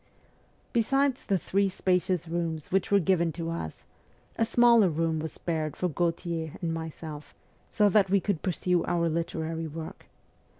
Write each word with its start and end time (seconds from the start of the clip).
Besides 0.73 1.23
the 1.23 1.37
three 1.37 1.69
spacious 1.69 2.27
rooms 2.27 2.71
which 2.71 2.89
were 2.89 2.97
given 2.99 3.31
to 3.33 3.51
us, 3.51 3.85
a 4.35 4.43
smaller 4.43 4.89
room 4.89 5.19
was 5.19 5.31
spared 5.33 5.77
for 5.77 5.89
Gautier 5.89 6.53
and 6.59 6.73
myself, 6.73 7.35
so 7.69 7.87
that 7.89 8.09
we 8.09 8.19
could 8.19 8.41
pursue 8.41 8.83
our 8.85 9.07
literary 9.07 9.67
work. 9.67 10.07